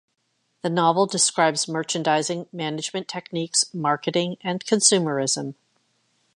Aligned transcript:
The 0.63 0.69
novel 0.71 1.05
describes 1.05 1.67
merchandising, 1.67 2.47
management 2.51 3.07
techniques, 3.07 3.71
marketing, 3.71 4.37
and 4.41 4.65
consumerism. 4.65 5.53